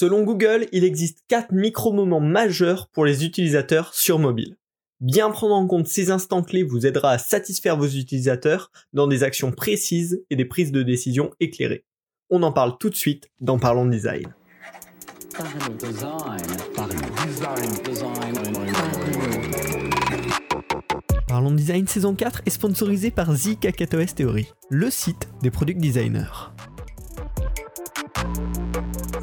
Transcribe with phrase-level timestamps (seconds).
[0.00, 4.56] Selon Google, il existe 4 micro-moments majeurs pour les utilisateurs sur mobile.
[5.00, 9.24] Bien prendre en compte ces instants clés vous aidera à satisfaire vos utilisateurs dans des
[9.24, 11.84] actions précises et des prises de décision éclairées.
[12.30, 14.34] On en parle tout de suite dans Parlons Design.
[21.28, 26.48] Parlons Design saison 4 est sponsorisé par The Theory, le site des product designers.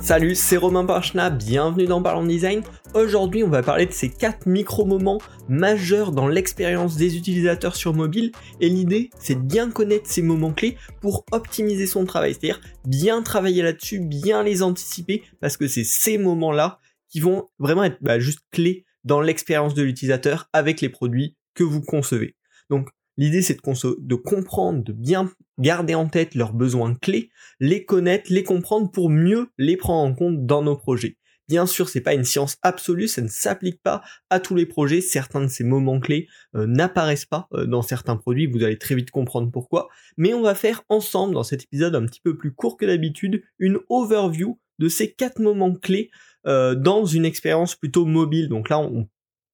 [0.07, 2.63] Salut, c'est Romain Parchna, bienvenue dans Parlons Design.
[2.93, 8.31] Aujourd'hui, on va parler de ces 4 micro-moments majeurs dans l'expérience des utilisateurs sur mobile.
[8.61, 12.33] Et l'idée, c'est de bien connaître ces moments clés pour optimiser son travail.
[12.33, 17.83] C'est-à-dire bien travailler là-dessus, bien les anticiper, parce que c'est ces moments-là qui vont vraiment
[17.83, 22.37] être bah, juste clés dans l'expérience de l'utilisateur avec les produits que vous concevez.
[22.69, 28.31] Donc, L'idée, c'est de, comprendre, de bien garder en tête leurs besoins clés, les connaître,
[28.31, 31.17] les comprendre pour mieux les prendre en compte dans nos projets.
[31.47, 34.99] Bien sûr, c'est pas une science absolue, ça ne s'applique pas à tous les projets.
[34.99, 38.47] Certains de ces moments clés euh, n'apparaissent pas euh, dans certains produits.
[38.47, 39.87] Vous allez très vite comprendre pourquoi.
[40.17, 43.43] Mais on va faire ensemble, dans cet épisode un petit peu plus court que d'habitude,
[43.59, 46.11] une overview de ces quatre moments clés
[46.47, 48.49] euh, dans une expérience plutôt mobile.
[48.49, 49.07] Donc là, on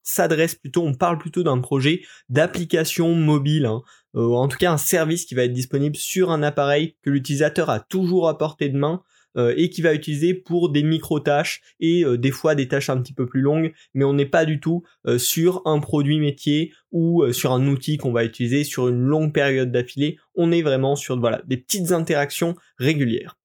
[0.04, 3.82] s'adresse plutôt, on parle plutôt d'un projet d'application mobile, hein,
[4.16, 7.70] euh, en tout cas un service qui va être disponible sur un appareil que l'utilisateur
[7.70, 9.02] a toujours à portée de main
[9.36, 13.02] euh, et qui va utiliser pour des micro-tâches et euh, des fois des tâches un
[13.02, 14.84] petit peu plus longues, mais on n'est pas du tout
[15.18, 19.72] sur un produit métier ou sur un outil qu'on va utiliser sur une longue période
[19.72, 23.38] d'affilée, on est vraiment sur voilà, des petites interactions régulières.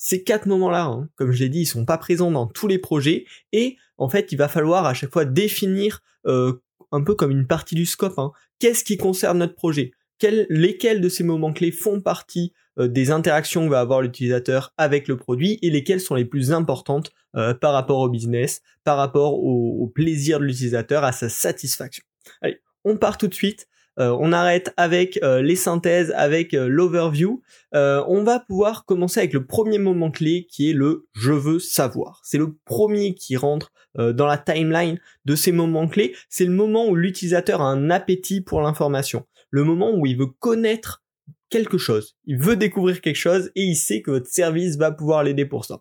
[0.00, 2.78] Ces quatre moments-là, hein, comme je l'ai dit, ils sont pas présents dans tous les
[2.78, 6.52] projets et en fait, il va falloir à chaque fois définir euh,
[6.92, 8.18] un peu comme une partie du scope.
[8.18, 8.30] Hein.
[8.60, 9.90] Qu'est-ce qui concerne notre projet?
[10.22, 15.08] Lesquels de ces moments clés font partie euh, des interactions que va avoir l'utilisateur avec
[15.08, 19.34] le produit et lesquelles sont les plus importantes euh, par rapport au business, par rapport
[19.34, 22.04] au plaisir de l'utilisateur, à sa satisfaction?
[22.40, 23.66] Allez, on part tout de suite
[23.98, 27.42] on arrête avec euh, les synthèses, avec euh, l'overview.
[27.72, 32.20] on va pouvoir commencer avec le premier moment clé qui est le je veux savoir.
[32.24, 36.14] C'est le premier qui rentre dans la timeline de ces moments clés.
[36.28, 39.26] C'est le moment où l'utilisateur a un appétit pour l'information.
[39.50, 41.02] Le moment où il veut connaître
[41.50, 42.16] quelque chose.
[42.24, 45.64] Il veut découvrir quelque chose et il sait que votre service va pouvoir l'aider pour
[45.64, 45.80] ça.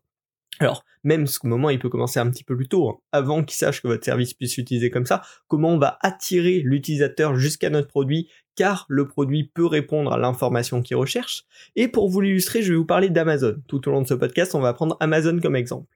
[0.60, 3.58] Alors, même ce moment, il peut commencer un petit peu plus tôt, hein, avant qu'il
[3.58, 7.88] sache que votre service puisse s'utiliser comme ça, comment on va attirer l'utilisateur jusqu'à notre
[7.88, 11.46] produit, car le produit peut répondre à l'information qu'il recherche.
[11.76, 13.58] Et pour vous l'illustrer, je vais vous parler d'Amazon.
[13.68, 15.96] Tout au long de ce podcast, on va prendre Amazon comme exemple.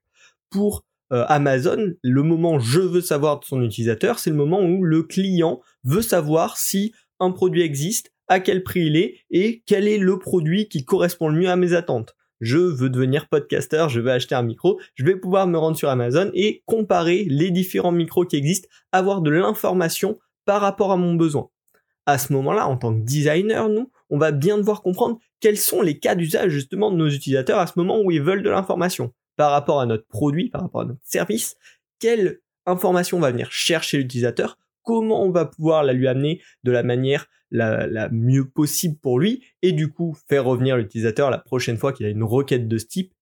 [0.51, 4.83] Pour euh, Amazon, le moment je veux savoir de son utilisateur, c'est le moment où
[4.83, 9.89] le client veut savoir si un produit existe, à quel prix il est et quel
[9.89, 14.01] est le produit qui correspond le mieux à mes attentes je veux devenir podcaster, je
[14.01, 17.91] veux acheter un micro, je vais pouvoir me rendre sur Amazon et comparer les différents
[17.91, 21.49] micros qui existent, avoir de l'information par rapport à mon besoin.
[22.05, 25.81] À ce moment-là, en tant que designer, nous, on va bien devoir comprendre quels sont
[25.81, 29.13] les cas d'usage justement de nos utilisateurs à ce moment où ils veulent de l'information
[29.37, 31.55] par rapport à notre produit, par rapport à notre service,
[31.99, 34.57] quelle information va venir chercher l'utilisateur,
[34.91, 39.43] comment on va pouvoir la lui amener de la manière la, mieux possible pour lui
[39.61, 42.85] et du coup faire revenir l'utilisateur la prochaine fois qu'il a une requête de ce
[42.85, 43.13] type.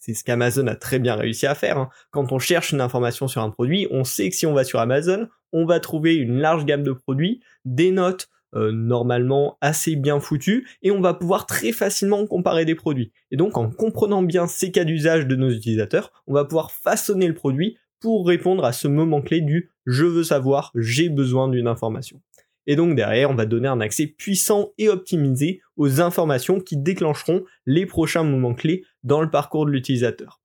[0.00, 1.78] C'est ce qu'Amazon a très bien réussi à faire.
[1.78, 1.88] Hein.
[2.10, 4.80] Quand on cherche une information sur un produit, on sait que si on va sur
[4.80, 10.20] Amazon, on va trouver une large gamme de produits, des notes euh, normalement assez bien
[10.20, 13.12] foutues et on va pouvoir très facilement comparer des produits.
[13.30, 17.26] Et donc en comprenant bien ces cas d'usage de nos utilisateurs, on va pouvoir façonner
[17.26, 21.68] le produit pour répondre à ce moment clé du je veux savoir, j'ai besoin d'une
[21.68, 22.20] information.
[22.66, 27.44] Et donc derrière, on va donner un accès puissant et optimisé aux informations qui déclencheront
[27.64, 30.40] les prochains moments clés dans le parcours de l'utilisateur.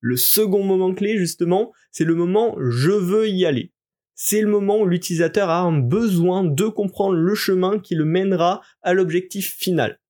[0.00, 3.72] Le second moment clé, justement, c'est le moment je veux y aller.
[4.14, 8.62] C'est le moment où l'utilisateur a un besoin de comprendre le chemin qui le mènera
[8.82, 10.00] à l'objectif final.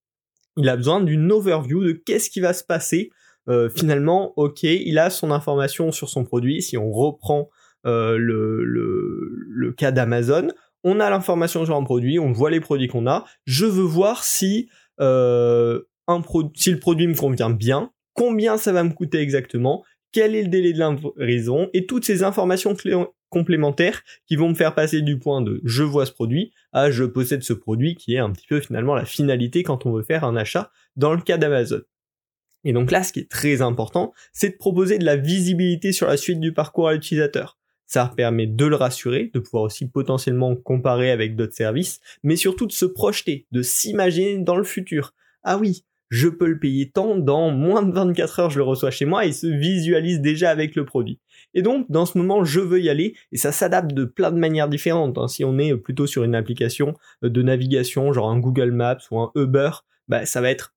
[0.57, 3.11] Il a besoin d'une overview de qu'est-ce qui va se passer.
[3.49, 6.61] Euh, finalement, ok, il a son information sur son produit.
[6.63, 7.49] Si on reprend
[7.87, 10.49] euh, le, cas d'Amazon,
[10.83, 13.25] on a l'information sur un produit, on voit les produits qu'on a.
[13.45, 14.69] Je veux voir si,
[15.01, 15.81] euh,
[16.55, 20.49] si le produit me convient bien, combien ça va me coûter exactement, quel est le
[20.49, 20.83] délai de
[21.19, 22.75] livraison et toutes ces informations
[23.29, 27.05] complémentaires qui vont me faire passer du point de je vois ce produit à je
[27.05, 30.25] possède ce produit qui est un petit peu finalement la finalité quand on veut faire
[30.25, 31.83] un achat dans le cas d'Amazon.
[32.65, 36.07] Et donc là, ce qui est très important, c'est de proposer de la visibilité sur
[36.07, 37.58] la suite du parcours à l'utilisateur.
[37.89, 42.67] Ça permet de le rassurer, de pouvoir aussi potentiellement comparer avec d'autres services, mais surtout
[42.67, 45.15] de se projeter, de s'imaginer dans le futur.
[45.43, 48.91] Ah oui, je peux le payer tant, dans moins de 24 heures je le reçois
[48.91, 51.19] chez moi et il se visualise déjà avec le produit.
[51.55, 54.39] Et donc dans ce moment je veux y aller et ça s'adapte de plein de
[54.39, 55.17] manières différentes.
[55.17, 55.29] Hein.
[55.29, 59.33] Si on est plutôt sur une application de navigation genre un Google Maps ou un
[59.35, 59.71] Uber,
[60.09, 60.75] bah, ça va être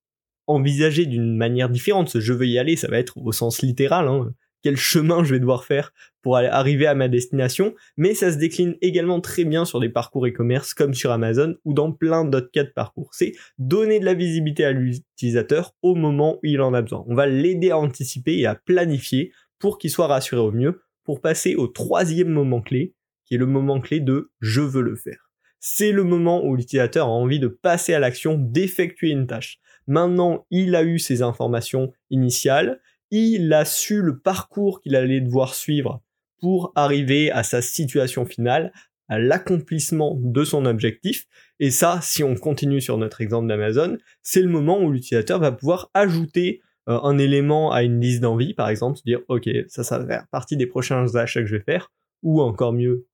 [0.48, 2.10] envisagé d'une manière différente.
[2.10, 4.08] Ce je veux y aller, ça va être au sens littéral.
[4.08, 8.38] Hein quel chemin je vais devoir faire pour arriver à ma destination, mais ça se
[8.38, 12.52] décline également très bien sur des parcours e-commerce comme sur Amazon ou dans plein d'autres
[12.52, 13.10] cas de parcours.
[13.13, 17.04] C'est donner de la visibilité à l'utilisateur au moment où il en a besoin.
[17.08, 21.22] On va l'aider à anticiper et à planifier pour qu'il soit rassuré au mieux pour
[21.22, 22.94] passer au troisième moment clé,
[23.25, 25.31] qui est le moment clé de je veux le faire.
[25.60, 29.60] C'est le moment où l'utilisateur a envie de passer à l'action, d'effectuer une tâche.
[29.88, 32.81] Maintenant, il a eu ses informations initiales,
[33.12, 36.02] il a su le parcours qu'il allait devoir suivre
[36.40, 38.72] pour arriver à sa situation finale,
[39.10, 41.25] à l'accomplissement de son objectif.
[41.60, 45.52] Et ça, si on continue sur notre exemple d'Amazon, c'est le moment où l'utilisateur va
[45.52, 49.84] pouvoir ajouter euh, un élément à une liste d'envie, par exemple, se dire, OK, ça,
[49.84, 51.92] ça va faire partie des prochains achats que je vais faire,
[52.24, 53.06] ou encore mieux,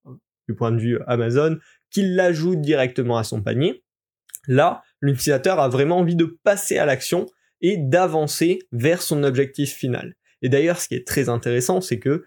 [0.48, 1.58] du point de vue Amazon,
[1.90, 3.84] qu'il l'ajoute directement à son panier.
[4.48, 7.26] Là, l'utilisateur a vraiment envie de passer à l'action
[7.62, 10.16] et d'avancer vers son objectif final.
[10.42, 12.26] Et d'ailleurs, ce qui est très intéressant, c'est que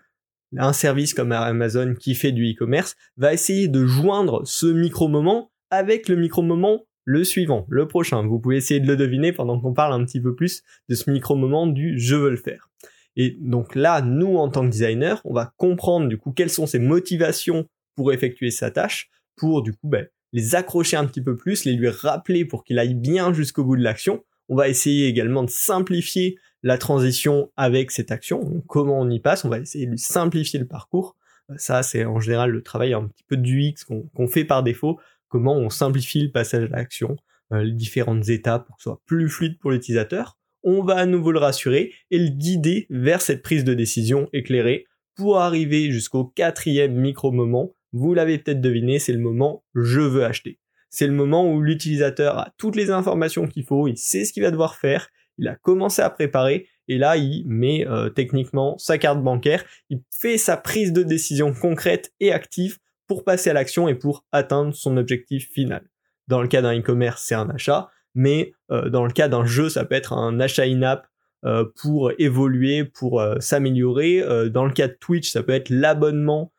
[0.57, 6.09] un service comme Amazon qui fait du e-commerce va essayer de joindre ce micro-moment avec
[6.09, 8.27] le micro-moment le suivant, le prochain.
[8.27, 11.11] Vous pouvez essayer de le deviner pendant qu'on parle un petit peu plus de ce
[11.11, 12.69] micro-moment du je veux le faire.
[13.17, 16.67] Et donc là, nous, en tant que designer, on va comprendre du coup quelles sont
[16.67, 17.67] ses motivations
[17.97, 21.73] pour effectuer sa tâche, pour du coup ben, les accrocher un petit peu plus, les
[21.73, 25.49] lui rappeler pour qu'il aille bien jusqu'au bout de l'action, on va essayer également de
[25.49, 28.63] simplifier la transition avec cette action.
[28.67, 29.45] comment on y passe?
[29.45, 31.17] On va essayer de simplifier le parcours.
[31.51, 34.63] Euh, ça, c'est en général le travail un petit peu du X qu'on fait par
[34.63, 34.99] défaut.
[35.29, 37.17] Comment on simplifie le passage à l'action,
[37.53, 40.37] euh, les différentes étapes pour que ce soit plus fluide pour l'utilisateur.
[40.65, 44.85] On va à nouveau le rassurer et le guider vers cette prise de décision éclairée
[45.15, 47.73] pour arriver jusqu'au quatrième micro-moment.
[47.93, 50.59] Vous l'avez peut-être deviné, c'est le moment je veux acheter
[50.91, 54.43] c'est le moment où l'utilisateur a toutes les informations qu'il faut, il sait ce qu'il
[54.43, 55.09] va devoir faire,
[55.39, 60.01] il a commencé à préparer, et là il met euh, techniquement sa carte bancaire, il
[60.11, 64.75] fait sa prise de décision concrète et active pour passer à l'action et pour atteindre
[64.75, 65.89] son objectif final.
[66.29, 69.69] Dans le cas d'un e-commerce, c'est un achat, mais euh, dans le cas d'un jeu,
[69.69, 71.07] ça peut être un achat in-app
[71.45, 74.23] euh, pour évoluer, pour s'améliorer.
[74.51, 76.53] dans le cas de Twitch, ça peut être l'abonnement,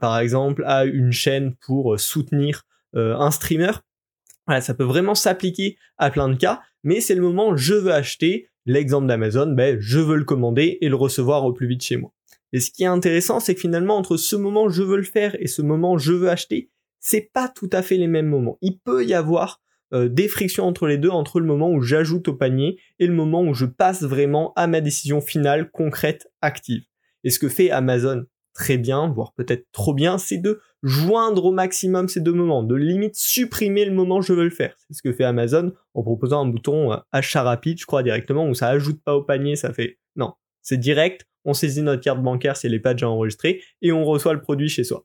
[0.00, 2.62] par exemple, à une chaîne pour soutenir
[2.94, 3.72] un streamer.
[4.46, 7.92] Voilà, ça peut vraiment s'appliquer à plein de cas, mais c'est le moment je veux
[7.92, 11.96] acheter, l'exemple d'Amazon, ben, je veux le commander et le recevoir au plus vite chez
[11.96, 12.12] moi.
[12.52, 15.36] Et ce qui est intéressant, c'est que finalement, entre ce moment je veux le faire
[15.40, 18.58] et ce moment je veux acheter, c'est pas tout à fait les mêmes moments.
[18.62, 19.60] Il peut y avoir
[19.92, 23.12] euh, des frictions entre les deux, entre le moment où j'ajoute au panier et le
[23.12, 26.82] moment où je passe vraiment à ma décision finale, concrète, active.
[27.22, 28.24] Et ce que fait Amazon
[28.56, 32.74] très bien, voire peut-être trop bien, c'est de joindre au maximum ces deux moments, de
[32.74, 34.74] limite supprimer le moment je veux le faire.
[34.78, 38.48] C'est ce que fait Amazon en proposant un bouton euh, achat rapide, je crois directement,
[38.48, 40.32] où ça ajoute pas au panier, ça fait non,
[40.62, 44.04] c'est direct, on saisit notre carte bancaire si elle n'est pas déjà enregistrée et on
[44.04, 45.04] reçoit le produit chez soi.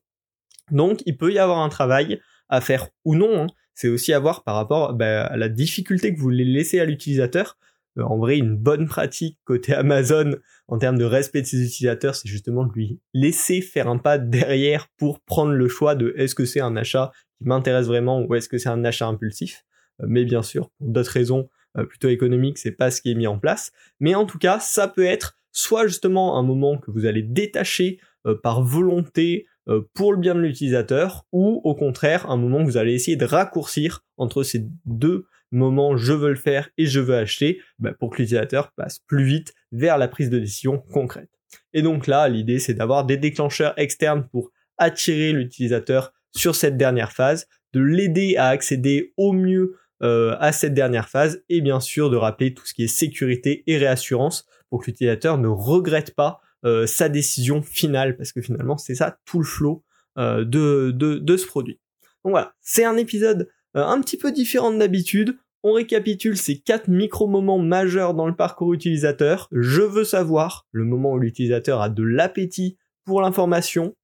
[0.70, 3.46] Donc il peut y avoir un travail à faire ou non, hein.
[3.74, 6.86] c'est aussi à voir par rapport bah, à la difficulté que vous voulez laisser à
[6.86, 7.58] l'utilisateur
[8.00, 10.36] en vrai, une bonne pratique côté Amazon
[10.68, 14.18] en termes de respect de ses utilisateurs, c'est justement de lui laisser faire un pas
[14.18, 18.34] derrière pour prendre le choix de est-ce que c'est un achat qui m'intéresse vraiment ou
[18.34, 19.64] est-ce que c'est un achat impulsif.
[20.00, 23.14] Euh, mais bien sûr, pour d'autres raisons euh, plutôt économiques, c'est pas ce qui est
[23.14, 23.72] mis en place.
[24.00, 27.98] Mais en tout cas, ça peut être soit justement un moment que vous allez détacher
[28.44, 29.46] par volonté
[29.94, 33.24] pour le bien de l'utilisateur, ou au contraire un moment que vous allez essayer de
[33.24, 38.10] raccourcir entre ces deux moment je veux le faire et je veux acheter bah, pour
[38.10, 41.30] que l'utilisateur passe plus vite vers la prise de décision concrète.
[41.72, 47.12] Et donc là, l'idée c'est d'avoir des déclencheurs externes pour attirer l'utilisateur sur cette dernière
[47.12, 52.10] phase, de l'aider à accéder au mieux euh, à cette dernière phase et bien sûr
[52.10, 56.40] de rappeler tout ce qui est sécurité et réassurance pour que l'utilisateur ne regrette pas
[56.64, 59.84] euh, sa décision finale parce que finalement c'est ça tout le flow
[60.18, 61.78] euh, de, de, de ce produit.
[62.24, 65.36] Donc voilà, c'est un épisode un petit peu différent d'habitude.
[65.62, 69.48] On récapitule ces quatre micro-moments majeurs dans le parcours utilisateur.
[69.52, 73.94] Je veux savoir, le moment où l'utilisateur a de l'appétit pour l'information.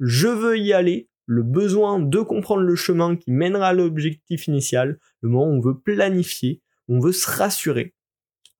[0.00, 4.98] Je veux y aller, le besoin de comprendre le chemin qui mènera à l'objectif initial,
[5.20, 7.94] le moment où on veut planifier, on veut se rassurer.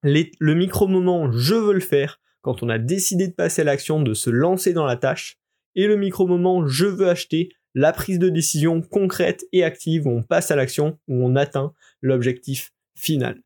[0.03, 4.13] le micro-moment je veux le faire, quand on a décidé de passer à l'action, de
[4.13, 5.39] se lancer dans la tâche,
[5.75, 10.23] et le micro-moment je veux acheter, la prise de décision concrète et active où on
[10.23, 13.41] passe à l'action, où on atteint l'objectif final.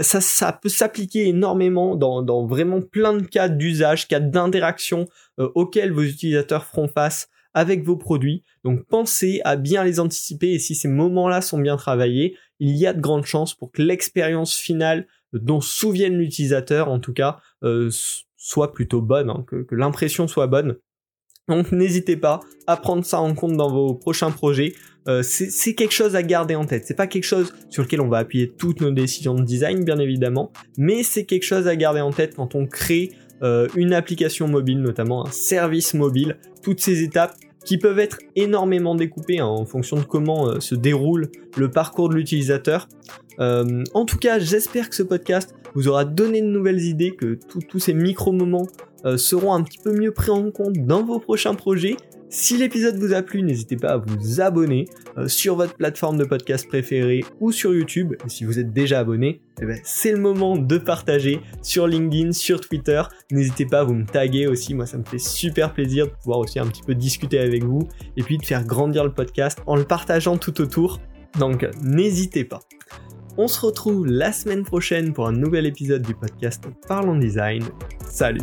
[0.00, 5.06] ça, ça peut s'appliquer énormément dans, vraiment plein de cas d'usage, cas d'interaction
[5.38, 8.42] auxquels vos utilisateurs feront face avec vos produits.
[8.64, 12.86] Donc pensez à bien les anticiper et si ces moments-là sont bien travaillés, il y
[12.86, 17.90] a de grandes chances pour que l'expérience finale dont souvienne l'utilisateur, en tout cas, euh,
[18.36, 20.76] soit plutôt bonne, hein, que, l'impression soit bonne.
[21.48, 24.74] Donc n'hésitez pas à prendre ça en compte dans vos prochains projets.
[25.06, 26.86] Euh, c'est quelque chose à garder en tête.
[26.86, 29.98] C'est pas quelque chose sur lequel on va appuyer toutes nos décisions de design, bien
[29.98, 33.10] évidemment, mais c'est quelque chose à garder en tête quand on crée
[33.42, 36.38] euh, une application mobile, notamment un service mobile.
[36.62, 37.34] Toutes ces étapes,
[37.64, 42.08] qui peuvent être énormément découpés hein, en fonction de comment euh, se déroule le parcours
[42.08, 42.88] de l'utilisateur.
[43.40, 47.38] Euh, en tout cas, j'espère que ce podcast vous aura donné de nouvelles idées, que
[47.68, 48.68] tous ces micro-moments
[49.04, 51.96] euh, seront un petit peu mieux pris en compte dans vos prochains projets.
[52.36, 54.86] Si l'épisode vous a plu, n'hésitez pas à vous abonner
[55.18, 58.14] euh, sur votre plateforme de podcast préférée ou sur YouTube.
[58.26, 62.32] Et si vous êtes déjà abonné, eh ben, c'est le moment de partager sur LinkedIn,
[62.32, 63.00] sur Twitter.
[63.30, 66.40] N'hésitez pas à vous me taguer aussi, moi ça me fait super plaisir de pouvoir
[66.40, 69.76] aussi un petit peu discuter avec vous et puis de faire grandir le podcast en
[69.76, 70.98] le partageant tout autour.
[71.38, 72.58] Donc n'hésitez pas.
[73.38, 77.62] On se retrouve la semaine prochaine pour un nouvel épisode du podcast Parlons Design.
[78.08, 78.42] Salut.